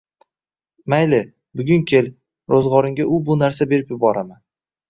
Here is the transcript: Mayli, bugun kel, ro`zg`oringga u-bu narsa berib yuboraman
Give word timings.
Mayli, 0.93 1.19
bugun 1.61 1.85
kel, 1.93 2.09
ro`zg`oringga 2.55 3.09
u-bu 3.19 3.39
narsa 3.45 3.69
berib 3.75 3.93
yuboraman 3.97 4.43